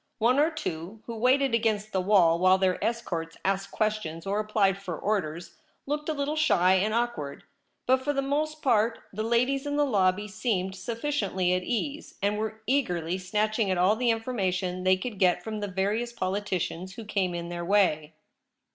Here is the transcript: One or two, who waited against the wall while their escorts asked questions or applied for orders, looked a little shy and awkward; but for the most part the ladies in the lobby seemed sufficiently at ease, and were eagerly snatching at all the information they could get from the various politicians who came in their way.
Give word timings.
One 0.17 0.39
or 0.39 0.49
two, 0.49 1.03
who 1.05 1.15
waited 1.15 1.53
against 1.53 1.91
the 1.91 2.01
wall 2.01 2.39
while 2.39 2.57
their 2.57 2.83
escorts 2.83 3.37
asked 3.45 3.69
questions 3.69 4.25
or 4.25 4.39
applied 4.39 4.79
for 4.79 4.97
orders, 4.97 5.57
looked 5.85 6.09
a 6.09 6.13
little 6.13 6.35
shy 6.35 6.73
and 6.73 6.91
awkward; 6.91 7.43
but 7.85 8.03
for 8.03 8.11
the 8.11 8.23
most 8.23 8.63
part 8.63 8.97
the 9.13 9.21
ladies 9.21 9.67
in 9.67 9.75
the 9.77 9.85
lobby 9.85 10.27
seemed 10.27 10.75
sufficiently 10.75 11.53
at 11.53 11.61
ease, 11.61 12.17
and 12.19 12.39
were 12.39 12.61
eagerly 12.65 13.19
snatching 13.19 13.69
at 13.69 13.77
all 13.77 13.95
the 13.95 14.09
information 14.09 14.85
they 14.85 14.97
could 14.97 15.19
get 15.19 15.43
from 15.43 15.59
the 15.59 15.67
various 15.67 16.11
politicians 16.11 16.95
who 16.95 17.05
came 17.05 17.35
in 17.35 17.49
their 17.49 17.63
way. 17.63 18.15